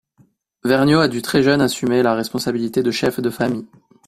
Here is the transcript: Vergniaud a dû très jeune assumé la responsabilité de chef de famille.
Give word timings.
Vergniaud 0.63 1.01
a 1.03 1.07
dû 1.07 1.21
très 1.21 1.43
jeune 1.43 1.61
assumé 1.61 2.01
la 2.01 2.15
responsabilité 2.15 2.81
de 2.81 2.89
chef 2.89 3.19
de 3.19 3.29
famille. 3.29 3.67